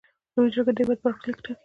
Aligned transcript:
لویه 0.33 0.51
جرګه 0.53 0.71
د 0.73 0.77
هیواد 0.81 0.99
برخلیک 1.05 1.37
ټاکي. 1.45 1.53